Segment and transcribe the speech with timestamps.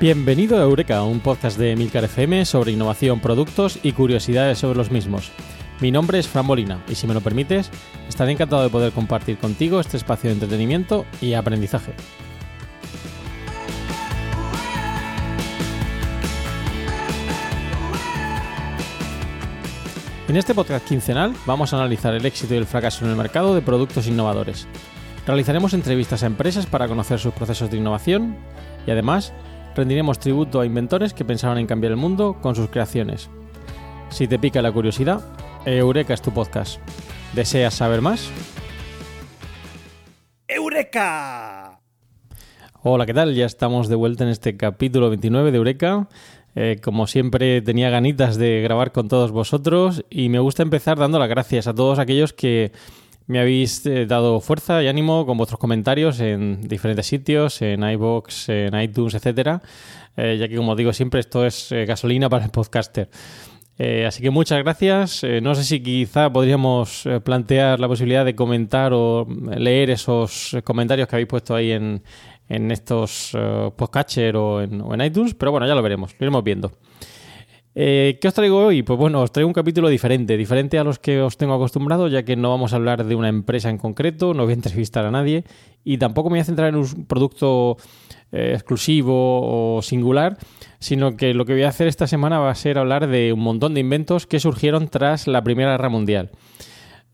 [0.00, 4.92] Bienvenido a Eureka, un podcast de Milcar FM sobre innovación, productos y curiosidades sobre los
[4.92, 5.32] mismos.
[5.80, 7.68] Mi nombre es Fran Molina y si me lo permites,
[8.08, 11.94] estaré encantado de poder compartir contigo este espacio de entretenimiento y aprendizaje.
[20.28, 23.52] En este podcast quincenal vamos a analizar el éxito y el fracaso en el mercado
[23.52, 24.68] de productos innovadores.
[25.26, 28.36] Realizaremos entrevistas a empresas para conocer sus procesos de innovación
[28.86, 29.32] y además
[29.78, 33.30] rendiremos tributo a inventores que pensaron en cambiar el mundo con sus creaciones.
[34.10, 35.20] Si te pica la curiosidad,
[35.64, 36.80] Eureka es tu podcast.
[37.32, 38.28] ¿Deseas saber más?
[40.48, 41.78] ¡Eureka!
[42.82, 43.36] Hola, ¿qué tal?
[43.36, 46.08] Ya estamos de vuelta en este capítulo 29 de Eureka.
[46.56, 51.20] Eh, como siempre tenía ganitas de grabar con todos vosotros y me gusta empezar dando
[51.20, 52.72] las gracias a todos aquellos que
[53.28, 58.48] me habéis eh, dado fuerza y ánimo con vuestros comentarios en diferentes sitios, en iBox,
[58.48, 59.62] en iTunes, etcétera,
[60.16, 63.08] eh, ya que como digo siempre esto es eh, gasolina para el podcaster.
[64.04, 65.22] Así que muchas gracias.
[65.40, 69.24] No sé si quizá podríamos plantear la posibilidad de comentar o
[69.56, 72.02] leer esos comentarios que habéis puesto ahí en,
[72.48, 73.36] en estos
[73.76, 76.72] podcatcher o o en iTunes, pero bueno, ya lo veremos, lo iremos viendo.
[77.80, 78.82] Eh, ¿Qué os traigo hoy?
[78.82, 82.24] Pues bueno, os traigo un capítulo diferente, diferente a los que os tengo acostumbrado, ya
[82.24, 85.12] que no vamos a hablar de una empresa en concreto, no voy a entrevistar a
[85.12, 85.44] nadie
[85.84, 87.76] y tampoco me voy a centrar en un producto
[88.32, 90.38] eh, exclusivo o singular,
[90.80, 93.38] sino que lo que voy a hacer esta semana va a ser hablar de un
[93.38, 96.32] montón de inventos que surgieron tras la Primera Guerra Mundial.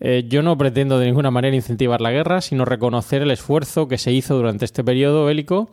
[0.00, 3.98] Eh, yo no pretendo de ninguna manera incentivar la guerra, sino reconocer el esfuerzo que
[3.98, 5.68] se hizo durante este periodo bélico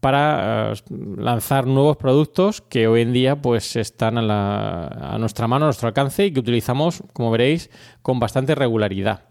[0.00, 0.74] para eh,
[1.16, 6.26] lanzar nuevos productos que hoy en día pues están a, nuestra mano, a nuestro alcance
[6.26, 7.70] y que utilizamos, como veréis,
[8.02, 9.24] con bastante regularidad.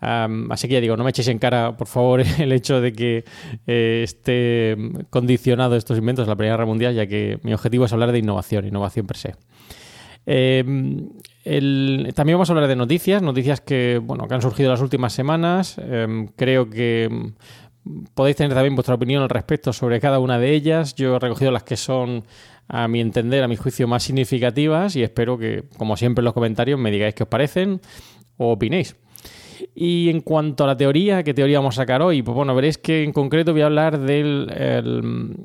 [0.00, 3.24] Así que ya digo, no me echéis en cara, por favor, el hecho de que
[3.66, 4.76] eh, esté
[5.10, 8.18] condicionado estos inventos a la Primera Guerra Mundial, ya que mi objetivo es hablar de
[8.18, 9.34] innovación, innovación per se.
[11.44, 15.12] El- también vamos a hablar de noticias, noticias que, bueno, que han surgido las últimas
[15.12, 15.76] semanas.
[15.78, 17.32] Eh, creo que
[18.14, 20.94] podéis tener también vuestra opinión al respecto sobre cada una de ellas.
[20.94, 22.24] Yo he recogido las que son,
[22.68, 26.34] a mi entender, a mi juicio, más significativas y espero que, como siempre en los
[26.34, 27.80] comentarios, me digáis qué os parecen
[28.36, 28.96] o opinéis.
[29.74, 32.22] Y en cuanto a la teoría, ¿qué teoría vamos a sacar hoy?
[32.22, 34.22] Pues bueno, veréis que en concreto voy a hablar de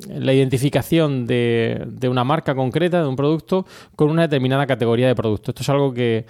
[0.08, 3.66] la identificación de, de una marca concreta, de un producto,
[3.96, 5.52] con una determinada categoría de producto.
[5.52, 6.26] Esto es algo que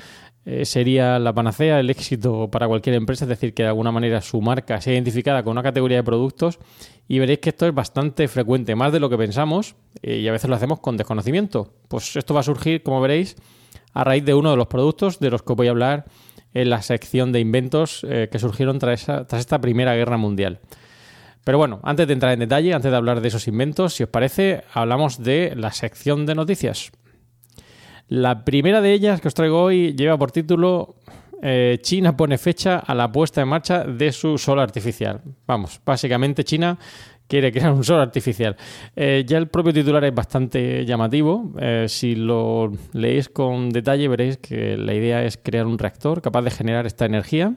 [0.46, 4.22] eh, sería la panacea, el éxito para cualquier empresa, es decir, que de alguna manera
[4.22, 6.60] su marca sea identificada con una categoría de productos
[7.08, 10.32] y veréis que esto es bastante frecuente, más de lo que pensamos eh, y a
[10.32, 11.74] veces lo hacemos con desconocimiento.
[11.88, 13.36] Pues esto va a surgir, como veréis,
[13.94, 16.06] a raíz de uno de los productos de los que voy a hablar
[16.54, 20.60] en la sección de inventos eh, que surgieron tras, esa- tras esta Primera Guerra Mundial.
[21.44, 24.10] Pero bueno, antes de entrar en detalle, antes de hablar de esos inventos, si os
[24.10, 26.92] parece, hablamos de la sección de noticias.
[28.08, 30.96] La primera de ellas que os traigo hoy lleva por título
[31.42, 35.22] eh, China pone fecha a la puesta en marcha de su sol artificial.
[35.48, 36.78] Vamos, básicamente China
[37.28, 38.56] quiere crear un sol artificial.
[38.96, 41.52] Eh, ya el propio titular es bastante llamativo.
[41.60, 46.44] Eh, si lo leéis con detalle veréis que la idea es crear un reactor capaz
[46.44, 47.56] de generar esta energía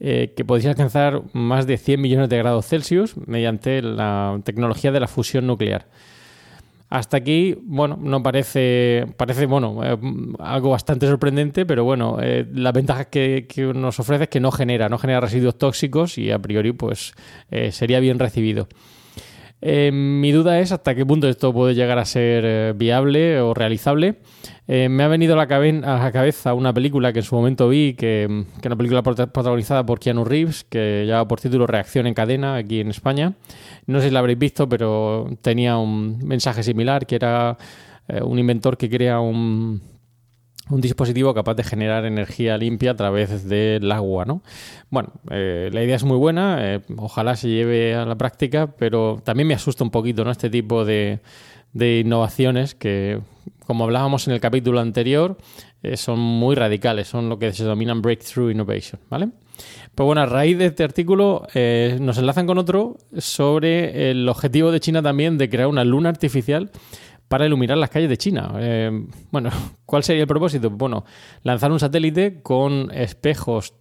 [0.00, 5.08] que podría alcanzar más de 100 millones de grados Celsius mediante la tecnología de la
[5.08, 5.88] fusión nuclear.
[6.90, 9.98] Hasta aquí, bueno, no parece, parece bueno, eh,
[10.38, 14.88] algo bastante sorprendente, pero bueno, eh, las ventajas que, nos ofrece es que no genera,
[14.88, 17.12] no genera residuos tóxicos y a priori, pues,
[17.50, 18.68] eh, sería bien recibido.
[19.60, 23.54] Eh, mi duda es hasta qué punto esto puede llegar a ser eh, viable o
[23.54, 24.16] realizable.
[24.68, 27.34] Eh, me ha venido a la, cabe- a la cabeza una película que en su
[27.34, 31.66] momento vi, que, es una película prota- protagonizada por Keanu Reeves, que lleva por título
[31.66, 33.32] Reacción en cadena aquí en España.
[33.86, 37.56] No sé si la habréis visto, pero tenía un mensaje similar, que era
[38.08, 39.80] eh, un inventor que crea un,
[40.70, 44.42] un dispositivo capaz de generar energía limpia a través del agua, ¿no?
[44.90, 49.20] Bueno, eh, la idea es muy buena, eh, ojalá se lleve a la práctica, pero
[49.24, 50.30] también me asusta un poquito, ¿no?
[50.30, 51.20] Este tipo de,
[51.72, 53.20] de innovaciones que,
[53.66, 55.38] como hablábamos en el capítulo anterior,
[55.82, 59.28] eh, son muy radicales, son lo que se denominan breakthrough innovation, ¿vale?
[59.94, 61.42] Pues bueno, a raíz de este artículo
[61.98, 66.70] nos enlazan con otro sobre el objetivo de China también de crear una luna artificial
[67.28, 68.52] para iluminar las calles de China.
[68.58, 69.50] Eh, bueno,
[69.86, 70.70] ¿cuál sería el propósito?
[70.70, 71.04] Bueno,
[71.42, 73.74] lanzar un satélite con espejos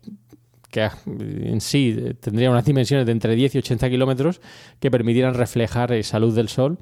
[0.69, 4.41] que ah, en sí tendrían unas dimensiones de entre 10 y 80 kilómetros
[4.79, 6.77] que permitieran reflejar esa luz del sol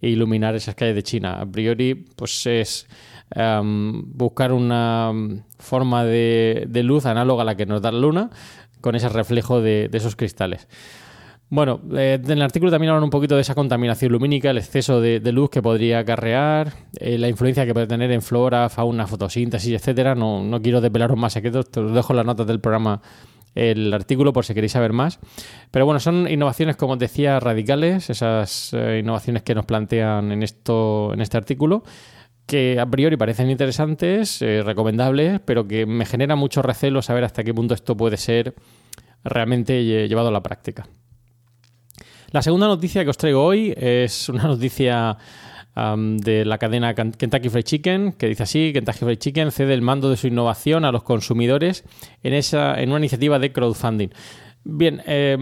[0.00, 1.40] e iluminar esas calles de China.
[1.40, 2.86] A priori, pues es
[3.34, 5.12] em, buscar una
[5.58, 8.30] forma de, de luz análoga a la que nos da la luna
[8.80, 10.68] con ese reflejo de, de esos cristales.
[11.50, 15.00] Bueno, eh, en el artículo también hablan un poquito de esa contaminación lumínica, el exceso
[15.00, 19.72] de, luz que podría acarrear, eh, la influencia que puede tener en flora, fauna, fotosíntesis,
[19.72, 20.14] etcétera.
[20.14, 23.00] No, no quiero desvelaros más secretos, te los dejo en las notas del programa
[23.54, 25.20] el artículo por si queréis saber más.
[25.70, 30.42] Pero bueno, son innovaciones, como os decía, radicales, esas eh, innovaciones que nos plantean en,
[30.42, 31.82] esto, en este artículo,
[32.44, 37.54] que a priori parecen interesantes, recomendables, pero que me genera mucho recelo saber hasta qué
[37.54, 38.54] punto esto puede ser
[39.24, 40.86] realmente lle- llevado a la práctica.
[42.30, 45.16] La segunda noticia que os traigo hoy es una noticia
[45.74, 49.80] am, de la cadena Kentucky Fried Chicken, que dice así, Kentucky Fried Chicken cede el
[49.80, 51.84] mando de su innovación a los consumidores
[52.22, 54.10] en, esa, en una iniciativa de crowdfunding.
[54.70, 55.38] Bien, eh,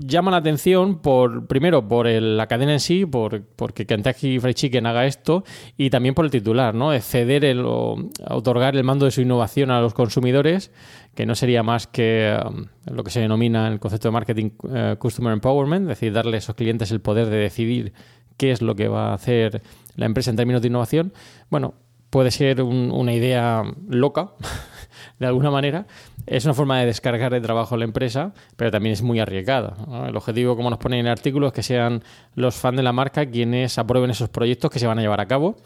[0.00, 4.86] llama la atención por primero por la cadena en sí, por, porque Kentucky Fried Chicken
[4.86, 5.44] haga esto,
[5.76, 6.90] y también por el titular, ¿no?
[7.00, 7.96] Ceder el, o
[8.28, 10.72] otorgar el mando de su innovación a los consumidores,
[11.14, 14.96] que no sería más que um, lo que se denomina el concepto de marketing eh,
[14.98, 17.92] customer empowerment, es decir, darle a esos clientes el poder de decidir
[18.36, 19.62] qué es lo que va a hacer
[19.94, 21.12] la empresa en términos de innovación.
[21.50, 21.74] Bueno,
[22.10, 24.32] puede ser un- una idea loca,
[25.20, 25.86] de alguna manera.
[26.26, 29.74] Es una forma de descargar de trabajo a la empresa, pero también es muy arriesgada.
[30.08, 32.02] El objetivo, como nos pone en el artículo, es que sean
[32.34, 35.26] los fans de la marca quienes aprueben esos proyectos que se van a llevar a
[35.26, 35.56] cabo.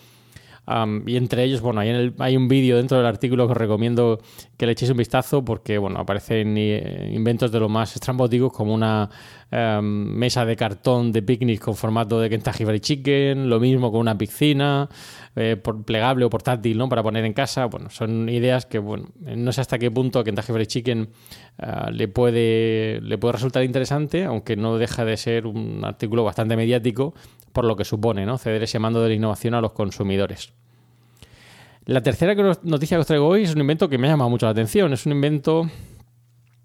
[0.67, 3.53] Um, y entre ellos, bueno, hay, en el- hay un vídeo dentro del artículo que
[3.53, 4.19] os recomiendo
[4.57, 8.73] que le echéis un vistazo porque, bueno, aparecen eh, inventos de lo más estrambóticos como
[8.73, 9.11] una
[9.53, 14.01] um, mesa de cartón de picnic con formato de Kentucky Fried Chicken, lo mismo con
[14.01, 14.89] una piscina
[15.37, 16.89] eh, por- plegable o portátil, ¿no?
[16.89, 17.67] Para poner en casa.
[17.67, 21.09] Bueno, son ideas que, bueno, no sé hasta qué punto Kentucky Fried Chicken
[21.59, 26.57] ah, le, puede, le puede resultar interesante, aunque no deja de ser un artículo bastante
[26.57, 27.15] mediático
[27.55, 28.37] por lo que supone, ¿no?
[28.37, 30.53] Ceder ese mando de la innovación a los consumidores.
[31.87, 34.47] La tercera noticia que os traigo hoy es un invento que me ha llamado mucho
[34.47, 34.93] la atención.
[34.93, 35.71] Es un invento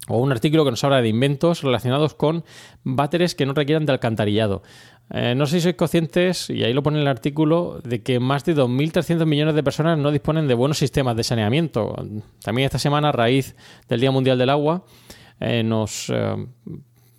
[0.08, 2.44] o un artículo que nos habla de inventos relacionados con
[2.82, 4.62] váteres que no requieran de alcantarillado.
[5.10, 8.44] Eh, no sé si sois conscientes, y ahí lo pone el artículo, de que más
[8.44, 11.94] de 2.300 millones de personas no disponen de buenos sistemas de saneamiento.
[12.42, 13.54] También esta semana, a raíz
[13.88, 14.84] del Día Mundial del Agua,
[15.38, 16.34] eh, nos eh,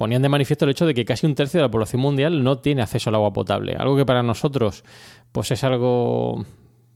[0.01, 2.57] ponían de manifiesto el hecho de que casi un tercio de la población mundial no
[2.57, 3.75] tiene acceso al agua potable.
[3.77, 4.83] Algo que para nosotros
[5.31, 6.43] pues es algo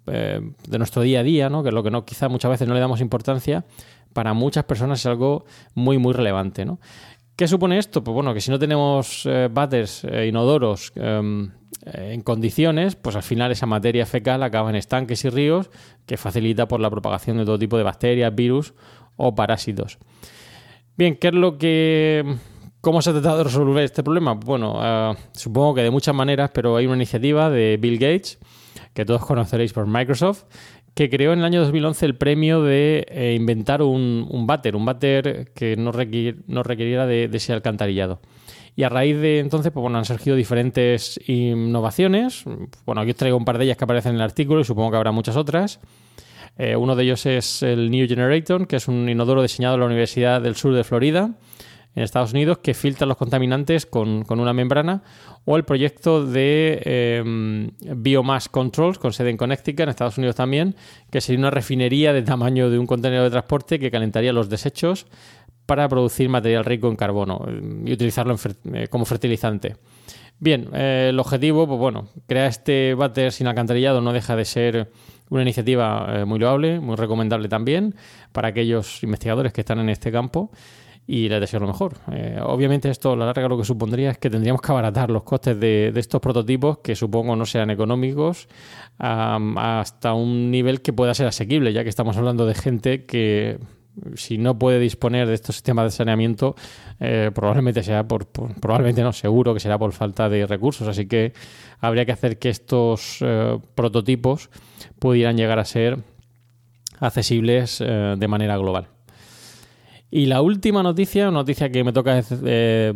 [0.08, 1.62] eh, de nuestro día a día, ¿no?
[1.62, 3.64] que es lo que no, quizá muchas veces no le damos importancia,
[4.12, 6.66] para muchas personas es algo muy, muy relevante.
[6.66, 6.80] ¿no?
[7.36, 8.04] ¿Qué supone esto?
[8.04, 11.52] Pues bueno, que si no tenemos eh, váteres eh, inodoros em,
[11.86, 15.70] eh, en condiciones, pues al final esa materia fecal acaba en estanques y ríos,
[16.08, 18.74] que facilita por la propagación de todo tipo de bacterias, virus
[19.16, 20.00] o parásitos.
[20.98, 22.24] Bien, ¿qué es lo que...
[22.86, 24.36] ¿Cómo se ha tratado de resolver este problema?
[24.36, 28.38] Bueno, eh, supongo que de muchas maneras, pero hay una iniciativa de Bill Gates,
[28.94, 30.44] que todos conoceréis por Microsoft,
[30.94, 34.86] que creó en el año 2011 el premio de eh, inventar un, un váter, un
[34.86, 38.20] váter que no, requir- no requiriera de, de ese alcantarillado.
[38.76, 42.44] Y a raíz de entonces, pues bueno, han surgido diferentes innovaciones.
[42.86, 44.92] Bueno, aquí os traigo un par de ellas que aparecen en el artículo y supongo
[44.92, 45.80] que habrá muchas otras.
[46.60, 49.88] Eh, uno de ellos es el New Generator, que es un inodoro diseñado en la
[49.88, 51.32] Universidad del Sur de Florida,
[51.96, 55.02] en Estados Unidos, que filtra los contaminantes con, con una membrana.
[55.46, 60.76] O el proyecto de eh, Biomass Controls, con sede en Connecticut, en Estados Unidos también,
[61.12, 65.06] que sería una refinería de tamaño de un contenedor de transporte que calentaría los desechos
[65.66, 69.78] para producir material rico en carbono eh, y utilizarlo fer- eh, como fertilizante.
[70.38, 74.92] Bien, eh, el objetivo, pues bueno, crear este váter sin alcantarillado no deja de ser
[75.30, 77.96] una iniciativa eh, muy loable, muy recomendable también
[78.32, 80.52] para aquellos investigadores que están en este campo
[81.08, 81.94] y les deseo lo mejor.
[82.12, 85.24] Eh, obviamente esto a la larga lo que supondría es que tendríamos que abaratar los
[85.24, 88.48] costes de, estos prototipos que supongo no sean económicos
[88.98, 93.60] am, hasta un nivel que pueda ser asequible, ya que estamos hablando de gente que
[94.16, 96.56] si no puede disponer de estos sistemas de saneamiento,
[97.00, 100.88] eh, probablemente sea por, probablemente no, seguro que será por falta de recursos.
[100.88, 101.32] Así que
[101.80, 104.50] habría que hacer que estos eh, prototipos
[105.00, 106.00] pudieran llegar a ser
[107.00, 108.95] accesibles de manera global.
[110.16, 112.94] Y la última noticia, una noticia que me toca eh,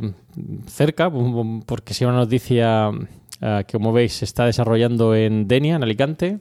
[0.68, 1.12] cerca,
[1.66, 2.92] porque si una noticia
[3.42, 6.40] eh, que, como veis, se está desarrollando en Denia, en Alicante,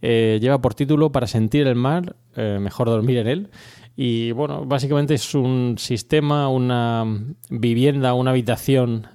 [0.00, 3.50] eh, lleva por título Para sentir el mar, eh, mejor dormir en él.
[3.96, 7.04] Y bueno, básicamente es un sistema, una
[7.50, 9.08] vivienda, una habitación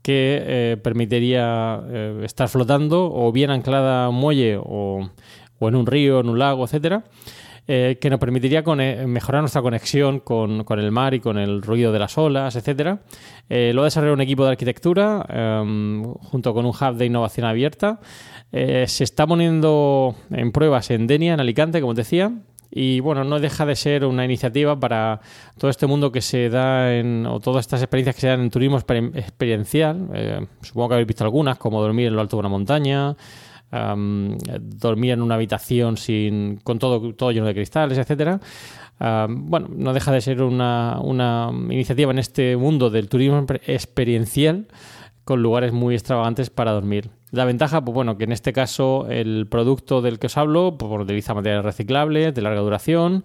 [0.00, 1.82] que permitiría
[2.22, 5.10] estar flotando o bien anclada a un muelle o,
[5.58, 7.02] o en un río, en un lago, etcétera.
[7.66, 8.62] Eh, que nos permitiría
[9.06, 13.00] mejorar nuestra conexión con, con el mar y con el ruido de las olas, etcétera.
[13.48, 17.46] Eh, lo ha desarrollado un equipo de arquitectura eh, junto con un hub de innovación
[17.46, 18.00] abierta.
[18.52, 22.32] Eh, se está poniendo en pruebas en Denia, en Alicante, como te decía.
[22.72, 25.20] Y bueno, no deja de ser una iniciativa para
[25.58, 28.50] todo este mundo que se da en, o todas estas experiencias que se dan en
[28.50, 30.08] turismo exper- experiencial.
[30.14, 33.16] Eh, supongo que habéis visto algunas, como dormir en lo alto de una montaña,
[33.70, 38.40] am, dormir en una habitación sin, con todo, todo lleno de cristales, etcétera.
[38.98, 43.62] Am, bueno, no deja de ser una, una iniciativa en este mundo del turismo exper-
[43.66, 44.66] experiencial
[45.24, 47.10] con lugares muy extravagantes para dormir.
[47.30, 50.90] La ventaja, pues bueno, que en este caso el producto del que os hablo pues,
[51.00, 53.24] utiliza materiales reciclables de larga duración,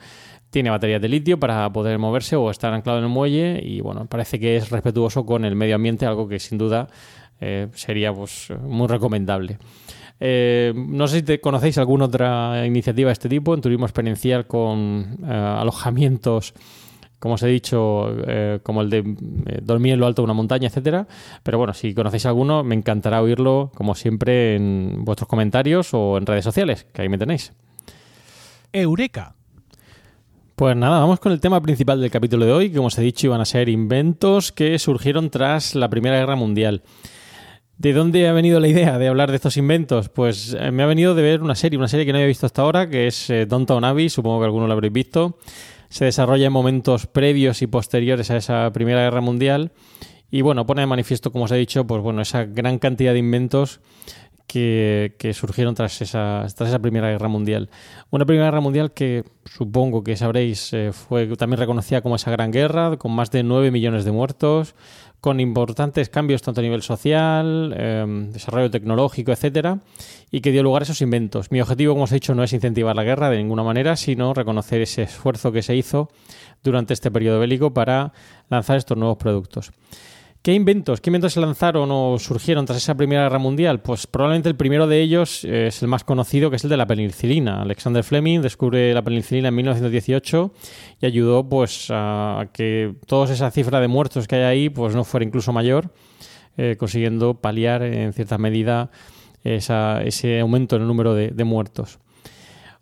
[0.52, 4.06] tiene baterías de litio para poder moverse o estar anclado en el muelle y bueno,
[4.06, 6.88] parece que es respetuoso con el medio ambiente, algo que sin duda
[7.42, 9.58] eh, sería pues, muy recomendable.
[10.20, 14.48] Eh, no sé si te conocéis alguna otra iniciativa de este tipo en turismo experiencial
[14.48, 16.54] con eh, alojamientos
[17.20, 19.04] como os he dicho, eh, como el de
[19.64, 21.08] dormir en lo alto de una montaña, etcétera.
[21.42, 26.28] Pero bueno, si conocéis alguno, me encantará oírlo, como siempre, en vuestros comentarios o en
[26.28, 27.52] redes sociales, que ahí me tenéis.
[28.72, 29.34] Eureka.
[30.56, 33.02] Pues nada, vamos con el tema principal del capítulo de hoy, que como os he
[33.02, 36.84] dicho iban a ser inventos que surgieron tras la Primera Guerra Mundial.
[37.78, 40.08] ¿De dónde ha venido la idea de hablar de estos inventos?
[40.08, 42.46] Pues eh, me ha venido de ver una serie, una serie que no había visto
[42.46, 45.38] hasta ahora, que es eh, Downton Abbey, supongo que alguno la habréis visto.
[45.90, 49.74] Se desarrolla en momentos previos y posteriores a esa Primera Guerra Mundial
[50.32, 53.20] y bueno, pone de manifiesto, como os he dicho, pues bueno, esa gran cantidad de
[53.20, 53.82] inventos
[54.48, 57.70] que, surgieron tras esa, tras esa Primera Guerra Mundial.
[58.12, 62.52] Una Primera Guerra Mundial que supongo que sabréis eh, fue también reconocida como esa gran
[62.52, 64.76] guerra, con más de 9 millones de muertos,
[65.20, 69.80] con importantes cambios tanto a nivel social, eh, desarrollo tecnológico, etcétera,
[70.30, 71.52] y que dio lugar a esos inventos.
[71.52, 74.34] Mi objetivo, como os he dicho, no es incentivar la guerra de ninguna manera, sino
[74.34, 76.10] reconocer ese esfuerzo que se hizo
[76.64, 78.14] durante este periodo bélico para
[78.50, 79.72] lanzar estos nuevos productos.
[80.46, 81.02] ¿Qué inventos?
[81.02, 83.82] ¿Qué inventos se lanzaron o surgieron tras esa Primera Guerra Mundial?
[83.82, 86.78] Pues probablemente el primero de ellos eh, es el más conocido, que es el de
[86.78, 87.64] la penicilina.
[87.64, 90.54] Alexander Fleming descubre la penicilina en 1918
[91.02, 95.04] y ayudó pues a que toda esa cifra de muertos que hay ahí pues no
[95.04, 95.90] fuera incluso mayor,
[96.58, 98.92] eh, consiguiendo paliar en cierta medida
[99.44, 101.98] ese aumento en el número de muertos.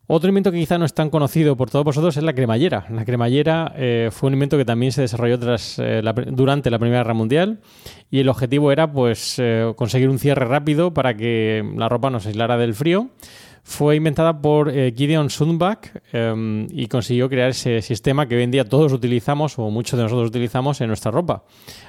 [0.05, 2.85] Otro invento que quizá no es tan conocido por todos vosotros es la cremallera.
[2.89, 6.77] La cremallera eh, fue un invento que también se desarrolló tras, eh, la durante la
[6.77, 7.61] Primera Guerra Mundial
[8.11, 12.19] y el objetivo era pues eh, conseguir un cierre rápido para que la ropa no
[12.19, 13.07] se aislara del frío.
[13.65, 18.51] Fue inventada por eh, Gideon Sundback eh, y consiguió crear ese sistema que hoy en
[18.51, 21.45] día todos utilizamos o muchos de nosotros utilizamos en nuestra ropa.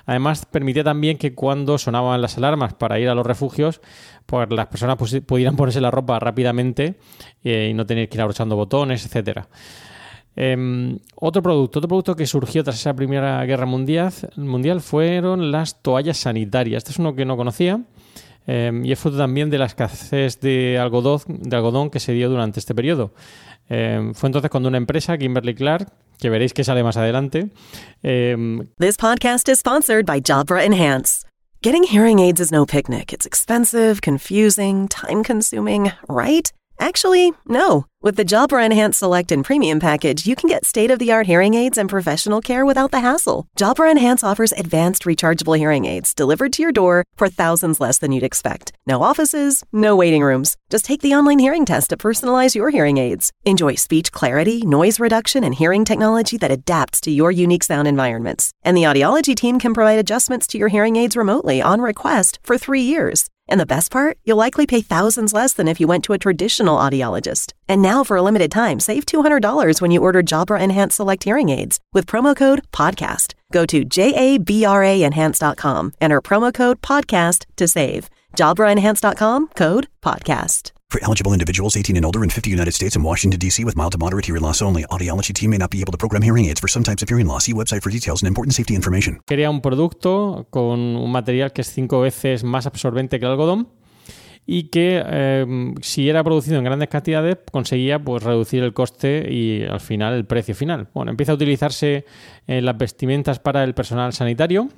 [0.06, 3.80] Además, permitía también que cuando sonaban las alarmas para ir a los refugios,
[4.24, 6.94] pues las personas pudieran ponerse la ropa rápidamente
[7.42, 9.48] eh, y no tener que ir abrochando botones, etcétera.
[10.36, 15.82] Em, otro producto, otro producto que surgió tras esa Primera Guerra Mundial, mundial fueron las
[15.82, 16.78] toallas sanitarias.
[16.78, 17.80] Este es uno que no conocía
[18.46, 22.28] em, y es fruto también de la escasez de algodón, de algodón que se dio
[22.28, 23.12] durante este periodo.
[23.68, 27.50] Em, fue entonces cuando una empresa, Kimberly Clark, que veréis que sale más adelante,
[28.02, 31.24] em, This podcast is sponsored by Jabra Enhance.
[31.62, 33.10] Getting hearing aids is no picnic.
[33.12, 36.52] It's expensive, confusing, time consuming, right?
[36.78, 37.86] Actually, no.
[38.02, 41.26] With the Jabra Enhance Select and Premium package, you can get state of the art
[41.26, 43.46] hearing aids and professional care without the hassle.
[43.56, 48.12] Jabra Enhance offers advanced rechargeable hearing aids delivered to your door for thousands less than
[48.12, 48.72] you'd expect.
[48.86, 50.56] No offices, no waiting rooms.
[50.68, 53.32] Just take the online hearing test to personalize your hearing aids.
[53.46, 58.52] Enjoy speech clarity, noise reduction, and hearing technology that adapts to your unique sound environments.
[58.62, 62.58] And the audiology team can provide adjustments to your hearing aids remotely on request for
[62.58, 63.30] three years.
[63.48, 66.18] And the best part, you'll likely pay thousands less than if you went to a
[66.18, 67.52] traditional audiologist.
[67.68, 71.48] And now, for a limited time, save $200 when you order Jabra Enhanced Select Hearing
[71.48, 73.34] Aids with promo code PODCAST.
[73.52, 78.10] Go to JABRAenhance.com, enter promo code PODCAST to save.
[78.36, 80.73] JabraEnhance.com, code PODCAST.
[80.90, 83.64] For eligible individuals 18 and older in 50 United States and Washington, D.C.
[83.64, 84.84] with mild to moderate hearing loss only.
[84.90, 87.26] Audiology team may not be able to program hearing aids for some types of hearing
[87.26, 87.44] loss.
[87.44, 89.20] See website for details and important safety information.
[89.26, 93.68] crea un producto con un material que es cinco veces más absorbente que el algodón
[94.46, 99.64] y que eh, si era producido en grandes cantidades conseguía pues reducir el coste y
[99.64, 100.88] al final el precio final.
[100.92, 102.04] Bueno, empieza a utilizarse
[102.46, 104.68] en las vestimentas para el personal sanitario.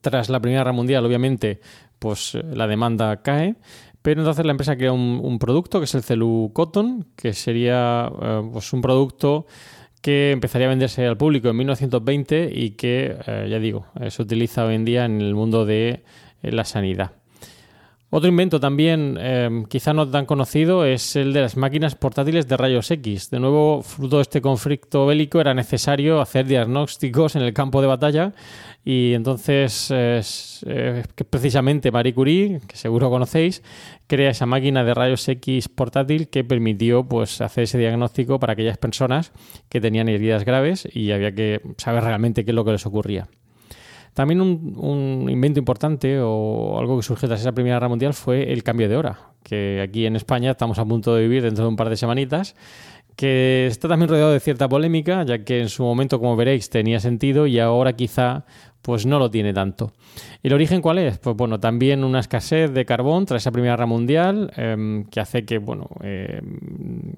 [0.00, 1.60] Tras la Primera Guerra Mundial, obviamente,
[1.98, 3.56] pues la demanda cae,
[4.02, 8.42] Pero entonces la empresa crea un, producto que es el Celu Cotton, que sería eh,
[8.52, 9.46] pues un producto
[10.00, 14.22] que empezaría a venderse al público en 1920 y que, eh, ya digo, eh, se
[14.22, 16.02] utiliza hoy en día en el mundo de
[16.42, 17.12] la sanidad.
[18.14, 22.58] Otro invento también, eh, quizá no tan conocido, es el de las máquinas portátiles de
[22.58, 23.30] rayos X.
[23.30, 27.86] De nuevo, fruto de este conflicto bélico, era necesario hacer diagnósticos en el campo de
[27.86, 28.34] batalla
[28.84, 30.22] y entonces eh,
[31.30, 33.62] precisamente Marie Curie, que seguro conocéis,
[34.06, 38.76] crea esa máquina de rayos X portátil que permitió pues, hacer ese diagnóstico para aquellas
[38.76, 39.32] personas
[39.70, 43.26] que tenían heridas graves y había que saber realmente qué es lo que les ocurría.
[44.14, 48.62] También un, invento importante o algo que surgió tras esa Primera Guerra Mundial fue el
[48.62, 51.76] cambio de hora, que aquí en España estamos a punto de vivir dentro de un
[51.76, 52.54] par de semanitas,
[53.16, 57.00] que está también rodeado de cierta polémica, ya que en su momento, como veréis, tenía
[57.00, 58.44] sentido y ahora quizá
[58.82, 59.92] pues no lo tiene tanto.
[60.42, 61.18] ¿Y el origen cuál es?
[61.18, 65.44] Pues bueno, también una escasez de carbón tras esa Primera Guerra Mundial eh, que hace
[65.44, 66.42] que bueno, eh,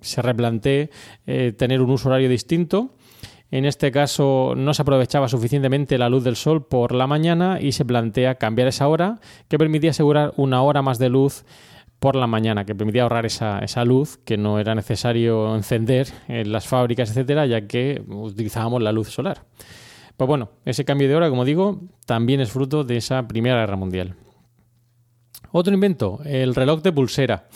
[0.01, 0.91] se replantee
[1.27, 2.95] eh, tener un uso horario distinto.
[3.55, 7.71] En este caso no se aprovechaba suficientemente la luz del sol por la mañana y
[7.71, 11.45] se plantea cambiar esa hora que permitía asegurar una hora más de luz
[12.01, 16.51] por la mañana, que permitía ahorrar esa, esa luz que no era necesario encender en
[16.51, 19.45] las fábricas, etcétera, ya que utilizábamos la luz solar.
[20.17, 23.77] Pues bueno, ese cambio de hora, como digo, también es fruto de esa Primera Guerra
[23.77, 24.17] Mundial.
[25.53, 27.47] Otro invento, el reloj de pulsera.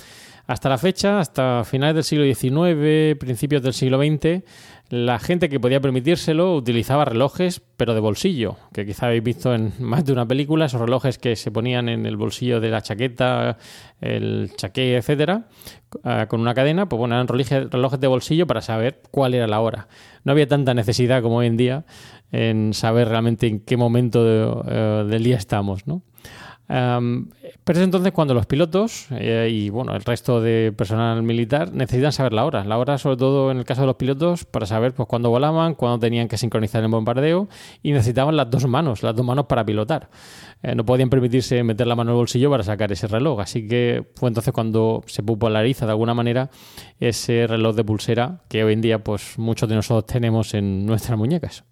[0.49, 4.43] Hasta la fecha, hasta finales del siglo XIX, principios del siglo XX,
[4.89, 9.75] la gente que podía permitírselo utilizaba relojes, pero de bolsillo, que quizá habéis visto en
[9.79, 13.59] más de una película, esos relojes que se ponían en el bolsillo de la chaqueta,
[14.01, 15.49] el chaqué, etcétera,
[16.03, 19.47] eh, con una cadena, pues bueno, eran relojes, relojes de bolsillo para saber cuál era
[19.47, 19.87] la hora.
[20.25, 21.85] No había tanta necesidad como hoy en día
[22.33, 26.01] en saber realmente en qué momento de- eh, del día estamos, ¿no?
[26.71, 27.31] Um,
[27.65, 32.13] pero es entonces cuando los pilotos eh, y bueno el resto de personal militar necesitan
[32.13, 32.63] saber la hora.
[32.65, 35.75] La hora, sobre todo en el caso de los pilotos, para saber pues cuándo volaban,
[35.75, 37.49] cuándo tenían que sincronizar el bombardeo
[37.83, 40.11] y necesitaban las dos manos, las dos manos para pilotar.
[40.63, 43.41] Eh, no podían permitirse meter la mano en el bolsillo para sacar ese reloj.
[43.41, 46.51] Así que fue entonces cuando se populariza de alguna manera
[47.01, 51.17] ese reloj de pulsera que hoy en día pues muchos de nosotros tenemos en nuestras
[51.17, 51.65] muñecas.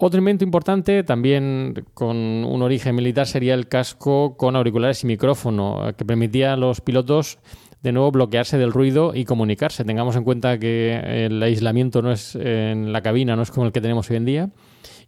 [0.00, 5.88] Otro invento importante, también con un origen militar, sería el casco con auriculares y micrófono,
[5.88, 7.38] eh, que permitía a los pilotos
[7.82, 9.84] de nuevo bloquearse del ruido y comunicarse.
[9.84, 13.72] Tengamos en cuenta que el aislamiento no es en la cabina, no es como el
[13.72, 14.50] que tenemos hoy en día.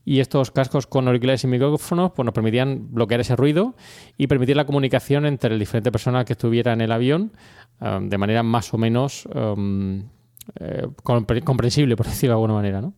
[0.05, 3.75] Y estos cascos con auriculares y micrófonos pues, nos permitían bloquear ese ruido
[4.19, 7.33] y permitir la comunicación entre las diferentes personas que estuvieran en el avión
[7.81, 12.81] eh, de manera más o menos eh, compre- comprensible, por decirlo de alguna manera.
[12.81, 12.95] ¿no?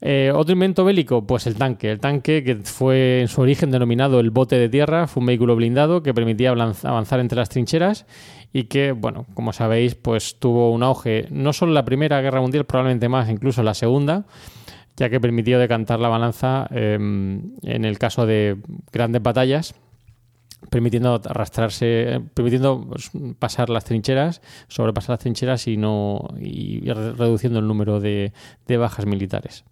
[0.00, 1.90] Eh, otro invento bélico, pues el tanque.
[1.90, 5.56] El tanque, que fue en su origen denominado el bote de tierra, fue un vehículo
[5.56, 8.06] blindado que permitía avanz- avanzar entre las trincheras
[8.52, 12.40] y que, bueno, como sabéis, pues tuvo un auge no solo en la Primera Guerra
[12.40, 14.24] Mundial, probablemente más, incluso en la Segunda,
[14.96, 18.56] ya que permitió decantar la balanza eh, en el caso de
[18.92, 19.74] grandes batallas
[20.70, 27.60] permitiendo arrastrarse, permitiendo pues, pasar las trincheras, sobrepasar las trincheras y no y re- reduciendo
[27.60, 28.32] el número de
[28.76, 29.64] bajas militares.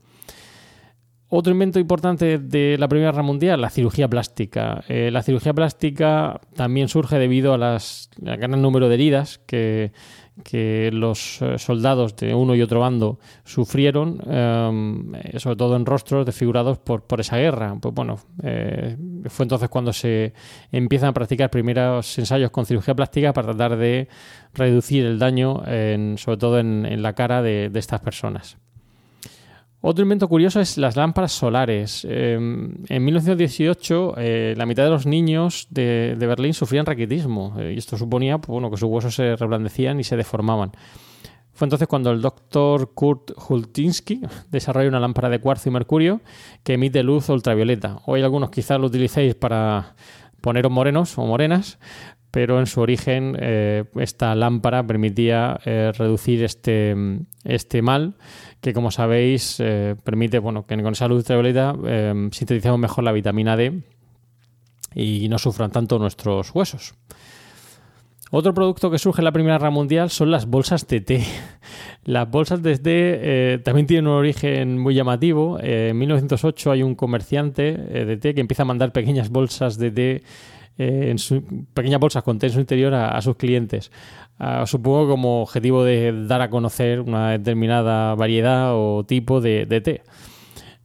[1.29, 4.85] Otro invento importante de la Primera Guerra Mundial, la cirugía plástica.
[4.89, 9.91] Eh, la cirugía plástica también surge debido a las, gran número de heridas que,
[10.93, 16.79] los eh, soldados de uno y otro bando sufrieron, eh, sobre todo en rostros desfigurados
[16.79, 17.75] por, por esa guerra.
[17.81, 20.33] Pues bueno, fue entonces cuando se
[20.71, 24.07] empiezan a practicar primeros ensayos con cirugía plástica para tratar de
[24.55, 28.59] reducir el daño, en- sobre todo en, la cara de estas personas.
[29.81, 32.07] Otro invento curioso es las lámparas solares.
[32.09, 37.79] Eh, en 1918, eh, la mitad de los niños de, Berlín sufrían raquitismo eh, y
[37.79, 40.73] esto suponía pues, bueno, que sus huesos se reblandecían y se deformaban.
[41.53, 46.21] Fue entonces cuando el doctor Kurt Hultinsky desarrolla una lámpara de cuarzo y mercurio
[46.62, 47.99] que emite luz ultravioleta.
[48.07, 49.95] Hoy algunos quizás lo utilicéis para
[50.41, 51.79] poneros morenos o morenas,
[52.31, 56.95] pero en su origen eh, esta lámpara permitía reducir este,
[57.45, 58.15] este mal
[58.61, 63.12] que como sabéis eh, permite bueno, que con esa luz ultravioleta eh, sinteticemos mejor la
[63.12, 63.83] vitamina D
[64.95, 66.95] y no sufran tanto nuestros huesos.
[68.33, 71.25] Otro producto que surge en la Primera Guerra Mundial son las bolsas de té.
[72.05, 75.59] Las bolsas de té eh, también tienen un origen muy llamativo.
[75.61, 79.90] Eh, en 1908 hay un comerciante de té que empieza a mandar pequeñas bolsas de
[79.90, 80.23] té,
[80.79, 81.43] eh, en su,
[81.75, 83.91] pequeñas bolsas con té en su interior a, a sus clientes.
[84.39, 89.81] Ah, supongo como objetivo de dar a conocer una determinada variedad o tipo de, de
[89.81, 90.03] té.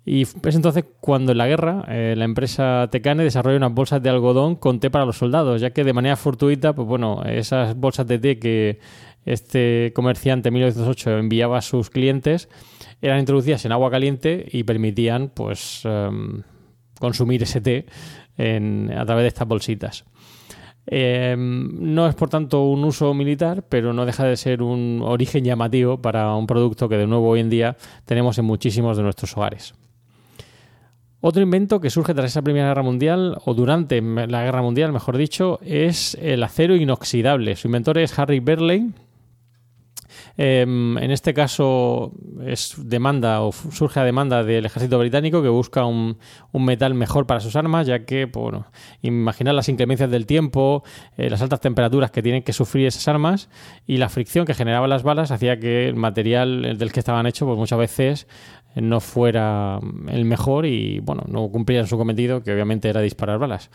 [0.06, 4.10] Y es entonces cuando en la guerra eh, la empresa Tecane desarrolla unas bolsas de
[4.10, 8.08] algodón con té para los soldados, ya que de manera fortuita, pues bueno, esas bolsas
[8.08, 8.80] de té que
[9.26, 12.50] este comerciante en 1908 enviaba a sus clientes
[13.02, 16.42] eran introducidas en agua caliente y permitían pues em,
[17.00, 17.86] consumir ese té
[18.38, 20.06] a través de estas bolsitas.
[20.88, 25.44] Eh, no es por tanto un uso militar, pero no deja de ser un origen
[25.44, 29.36] llamativo para un producto que de nuevo hoy en día tenemos en muchísimos de nuestros
[29.38, 29.76] hogares.
[31.24, 35.18] Otro invento que surge tras esa Primera Guerra Mundial, o durante la Guerra Mundial, mejor
[35.18, 37.56] dicho, es el acero inoxidable.
[37.56, 38.90] Su inventor es Harry Berley.
[40.44, 45.86] Eh, en este caso es demanda o surge a demanda del ejército británico que busca
[45.86, 46.18] un,
[46.52, 48.66] un metal mejor para sus armas, ya que, bueno,
[49.04, 50.84] imaginar las inclemencias del tiempo,
[51.16, 53.50] eh, las altas temperaturas que tienen que sufrir esas armas
[53.86, 57.46] y la fricción que generaban las balas hacía que el material del que estaban hechos,
[57.46, 58.28] pues muchas veces
[58.74, 63.70] no fuera el mejor y, bueno, no cumplieran su cometido, que obviamente era disparar balas.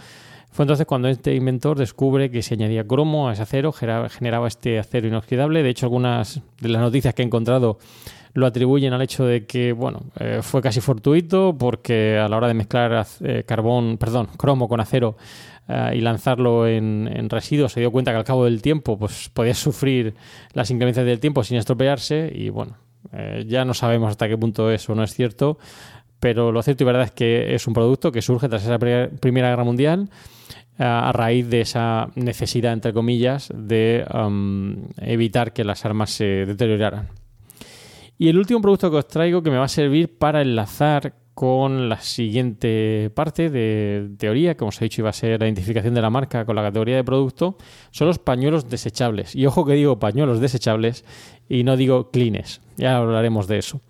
[0.56, 4.48] Fue entonces cuando este inventor descubre que se añadía cromo a ese acero, genera- generaba
[4.48, 5.62] este acero inoxidable.
[5.62, 7.76] De hecho, algunas de las noticias que he encontrado
[8.32, 12.48] lo atribuyen al hecho de que, bueno, eh, fue casi fortuito porque a la hora
[12.48, 15.18] de mezclar eh, carbón, perdón, cromo con acero
[15.68, 19.28] eh, y lanzarlo en, en residuos se dio cuenta que al cabo del tiempo, pues
[19.28, 20.14] podía sufrir
[20.54, 22.78] las inclemencias del tiempo sin estropearse y, bueno,
[23.46, 25.58] ya no sabemos hasta qué punto eso no es cierto,
[26.26, 29.50] pero lo cierto y verdad es que es un producto que surge tras esa Primera
[29.50, 30.10] Guerra Mundial
[30.76, 36.24] eh, a raíz de esa necesidad, entre comillas, de um, evitar que las armas se
[36.44, 37.10] deterioraran.
[38.18, 41.88] Y el último producto que os traigo que me va a servir para enlazar con
[41.88, 46.02] la siguiente parte de teoría, como os he dicho iba a ser la identificación de
[46.02, 47.56] la marca con la categoría de producto,
[47.92, 49.36] son los pañuelos desechables.
[49.36, 51.04] Y ojo que digo pañuelos desechables
[51.48, 52.62] y no digo cleans.
[52.78, 53.80] Ya hablaremos de eso.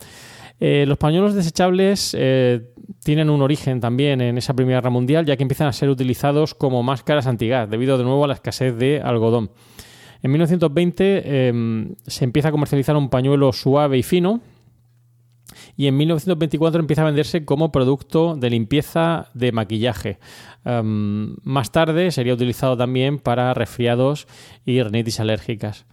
[0.58, 2.72] Eh, los pañuelos desechables eh,
[3.04, 6.54] tienen un origen también en esa Primera Guerra Mundial, ya que empiezan a ser utilizados
[6.54, 9.50] como máscaras antigas, debido de nuevo a la escasez de algodón.
[10.22, 14.40] En 1920 eh, se empieza a comercializar un pañuelo suave y fino,
[15.76, 20.18] y en 1924 empieza a venderse como producto de limpieza de maquillaje.
[20.64, 24.26] Um, más tarde sería utilizado también para resfriados
[24.64, 25.86] y rinitis alérgicas.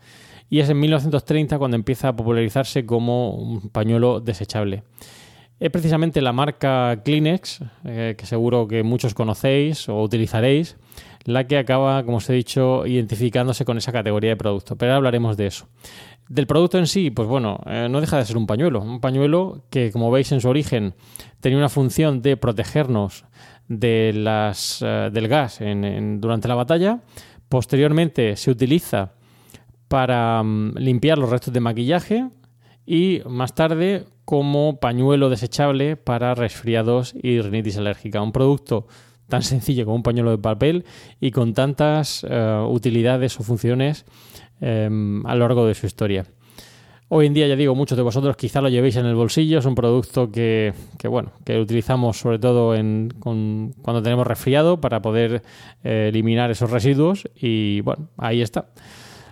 [0.53, 4.83] Y es en 1930 cuando empieza a popularizarse como un pañuelo desechable.
[5.59, 10.77] Es precisamente la marca Kleenex, eh, que seguro que muchos conocéis o utilizaréis,
[11.23, 14.75] la que acaba, como os he dicho, identificándose con esa categoría de producto.
[14.75, 15.69] Pero ahora hablaremos de eso.
[16.29, 18.79] Del producto en sí, pues bueno, eh, no deja de ser un pañuelo.
[18.79, 20.93] Un pañuelo que, como veis en su origen,
[21.39, 23.25] tenía una función de protegernos
[23.71, 25.59] eh, del gas
[26.19, 26.99] durante la batalla.
[27.49, 29.13] Posteriormente se utiliza
[29.93, 32.27] para mm, limpiar los restos de maquillaje
[32.83, 38.19] y más tarde como pañuelo desechable para resfriados y rinitis alérgica.
[38.19, 38.87] Un producto
[39.29, 40.83] tan sencillo como un pañuelo de papel
[41.21, 44.05] y con tantas eh, utilidades o funciones
[44.61, 44.89] eh,
[45.25, 46.25] a lo largo de su historia.
[47.09, 49.59] Hoy en día, ya digo, muchos de vosotros quizá lo llevéis en el bolsillo.
[49.59, 54.81] Es un producto que, que, bueno, que utilizamos sobre todo en, con- cuando tenemos resfriado
[54.81, 55.43] para poder
[55.83, 57.29] eh, eliminar esos residuos.
[57.35, 58.69] Y bueno, ahí está.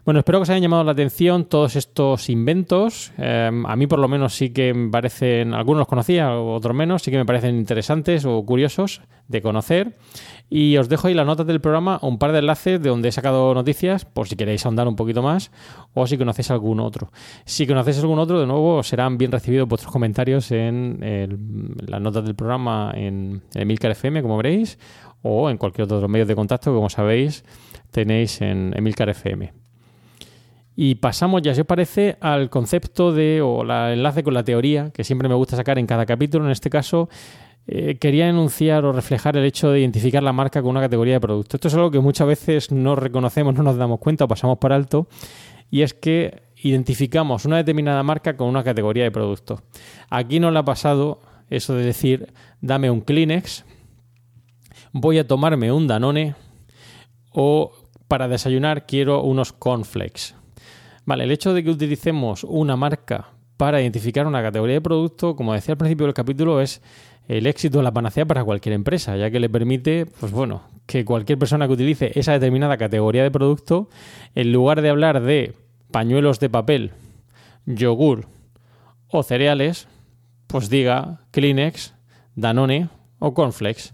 [0.04, 3.12] Bueno, espero que os hayan llamado la atención todos estos inventos.
[3.20, 7.04] Eh, a mí por lo menos sí que me parecen, algunos los conocía, otros menos,
[7.04, 9.96] sí que me parecen interesantes o curiosos de conocer.
[10.50, 13.12] Y os dejo ahí las notas del programa, un par de enlaces de donde he
[13.12, 15.52] sacado noticias, por si queréis ahondar un poquito más,
[15.94, 17.12] o si conocéis algún otro.
[17.46, 22.34] Si conocéis algún otro, de nuevo, serán bien recibidos vuestros comentarios en las notas del
[22.34, 24.80] programa en Emilcar FM, como veréis,
[25.22, 27.46] o en cualquier otro medio de contacto que, como sabéis,
[27.92, 29.61] tenéis en Emilcar FM.
[30.76, 34.92] Y pasamos ya, si os parece, al concepto de, o el enlace con la teoría,
[34.92, 36.46] que siempre me gusta sacar en cada capítulo.
[36.46, 37.10] En este caso,
[37.68, 41.20] eh, quería enunciar o reflejar el hecho de identificar la marca con una categoría de
[41.20, 41.58] producto.
[41.58, 44.74] Esto es algo que muchas veces no reconocemos, no nos damos cuenta o pasamos por
[44.74, 45.08] alto,
[45.70, 49.62] y es que identificamos una determinada marca con una categoría de producto.
[50.10, 53.66] Aquí no le ha pasado eso de decir, dame un Kleenex,
[54.92, 56.36] voy a tomarme un Danone
[57.32, 57.72] o
[58.08, 60.41] para desayunar quiero unos cornflakes.
[61.06, 65.54] Vale, el hecho de que utilicemos una marca para identificar una categoría de producto, como
[65.54, 66.82] decía al principio del capítulo, es
[67.28, 71.06] el éxito de la panacea para cualquier empresa, ya que le permite, pues bueno, que
[71.06, 73.90] cualquier persona que utilice esa determinada categoría de producto,
[74.36, 75.54] en lugar de hablar de
[75.92, 76.92] pañuelos de papel,
[77.66, 78.26] yogur
[79.08, 79.88] o cereales,
[80.48, 81.94] pues diga Kleenex,
[82.36, 83.94] Danone o Cornflakes.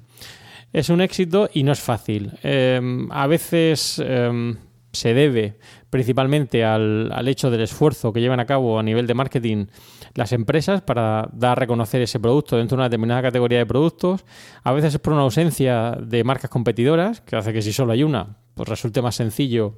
[0.73, 2.33] Es un éxito y no es fácil.
[2.43, 4.55] Eh, a veces eh,
[4.91, 9.13] se debe principalmente al, al, hecho del esfuerzo que llevan a cabo a nivel de
[9.13, 9.67] marketing
[10.13, 14.25] las empresas para dar a reconocer ese producto dentro de una determinada categoría de productos.
[14.63, 18.03] A veces es por una ausencia de marcas competidoras, que hace que si solo hay
[18.03, 19.75] una, pues resulte más sencillo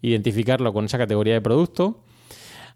[0.00, 2.00] identificarlo con esa categoría de producto.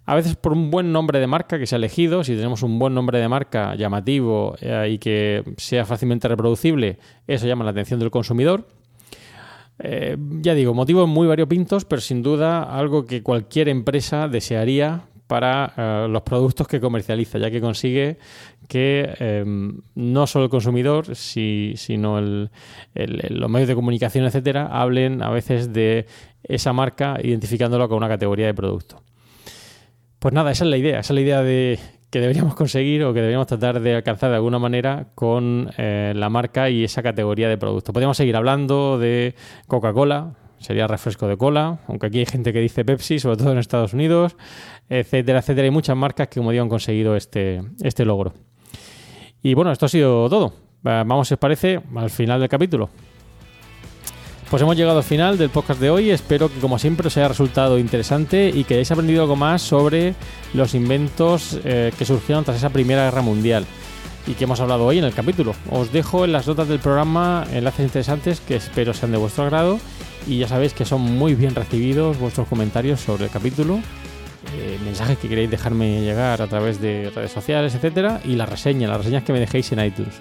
[0.04, 2.78] A veces por un buen nombre de marca que se ha elegido, si tenemos un
[2.78, 7.98] buen nombre de marca llamativo eh, y que sea fácilmente reproducible, eso llama la atención
[7.98, 8.68] del consumidor.
[9.78, 15.72] Eh, ya digo, motivos muy variopintos, pero sin duda algo que cualquier empresa desearía para
[15.76, 18.18] eh, los productos que comercializa, ya que consigue
[18.68, 19.44] que eh,
[19.94, 26.06] no solo el consumidor, si, sino los medios de comunicación, etcétera, hablen a veces de
[26.42, 29.02] esa marca identificándolo con una categoría de producto.
[30.18, 31.78] Pues nada, esa es la idea, esa es la idea de
[32.16, 36.30] que deberíamos conseguir o que deberíamos tratar de alcanzar de alguna manera con eh, la
[36.30, 37.92] marca y esa categoría de producto.
[37.92, 39.34] Podríamos seguir hablando de
[39.66, 43.58] Coca-Cola, sería refresco de cola, aunque aquí hay gente que dice Pepsi, sobre todo en
[43.58, 44.34] Estados Unidos,
[44.88, 45.66] etcétera, etcétera.
[45.66, 48.32] Hay muchas marcas que, como digo, han conseguido este, este logro.
[49.42, 50.54] Y bueno, esto ha sido todo.
[50.80, 52.88] Vamos, si os parece, al final del capítulo.
[54.50, 56.10] Pues hemos llegado al final del podcast de hoy.
[56.10, 60.14] Espero que, como siempre, os haya resultado interesante y que hayáis aprendido algo más sobre
[60.54, 63.66] los inventos eh, que surgieron tras esa Primera Guerra Mundial
[64.24, 65.54] y que hemos hablado hoy en el capítulo.
[65.70, 69.80] Os dejo en las notas del programa enlaces interesantes que espero sean de vuestro agrado
[70.28, 73.80] y ya sabéis que son muy bien recibidos vuestros comentarios sobre el capítulo,
[74.54, 78.88] eh, mensajes que queréis dejarme llegar a través de redes sociales, etcétera, y la reseña,
[78.88, 80.14] las reseñas que me dejéis en iTunes.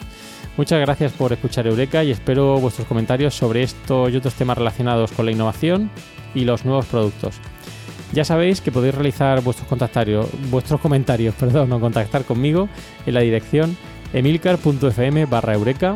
[0.58, 5.12] Muchas gracias por escuchar Eureka y espero vuestros comentarios sobre esto y otros temas relacionados
[5.12, 5.92] con la innovación
[6.34, 7.36] y los nuevos productos.
[8.14, 9.68] Ya sabéis que podéis realizar vuestros,
[10.50, 12.70] vuestros comentarios perdón, o contactar conmigo
[13.06, 13.76] en la dirección
[14.14, 15.96] emilcar.fm barra eureka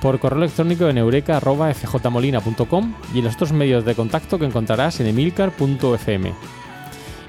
[0.00, 5.08] por correo electrónico en eureka.fjmolina.com y en los otros medios de contacto que encontrarás en
[5.08, 6.32] emilcar.fm.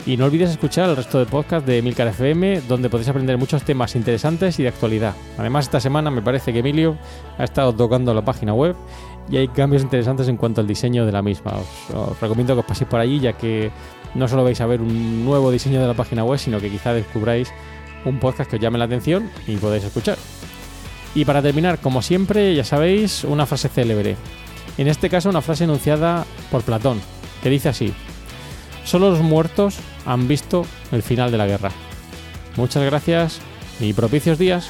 [0.05, 3.63] Y no olvides escuchar el resto de podcast de Emilcar FM, donde podéis aprender muchos
[3.63, 5.13] temas interesantes y de actualidad.
[5.37, 6.97] Además, esta semana me parece que Emilio
[7.37, 8.75] ha estado tocando la página web
[9.29, 11.51] y hay cambios interesantes en cuanto al diseño de la misma.
[11.51, 13.71] Os, os recomiendo que os paséis por allí, ya que
[14.15, 16.93] no solo vais a ver un nuevo diseño de la página web, sino que quizá
[16.93, 17.53] descubráis
[18.03, 20.17] un podcast que os llame la atención y podéis escuchar.
[21.13, 24.15] Y para terminar, como siempre, ya sabéis, una frase célebre.
[24.79, 26.99] En este caso, una frase enunciada por Platón,
[27.43, 27.93] que dice así:
[28.85, 31.71] Solo los muertos han visto el final de la guerra.
[32.57, 33.39] Muchas gracias
[33.79, 34.69] y propicios días.